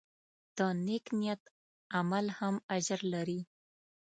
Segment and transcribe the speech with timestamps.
[0.57, 1.41] د نیک نیت
[1.97, 3.39] عمل هم اجر لري.